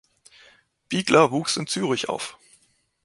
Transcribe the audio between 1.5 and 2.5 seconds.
in Zürich auf.